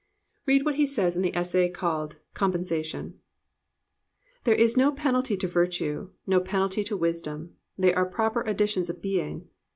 Read 0.47 0.65
what 0.65 0.77
he 0.77 0.85
says 0.87 1.15
in 1.15 1.21
the 1.21 1.35
essay 1.35 1.69
called 1.69 2.15
Compensa 2.33 2.83
tion: 2.83 3.19
"There 4.45 4.55
is 4.55 4.75
no 4.75 4.91
penalty 4.91 5.37
to 5.37 5.47
virtue; 5.47 6.09
no 6.25 6.39
penalty 6.39 6.83
to 6.85 6.97
wisdom; 6.97 7.53
they 7.77 7.93
are 7.93 8.07
proper 8.07 8.41
additions 8.41 8.89
of 8.89 8.99
being. 8.99 9.47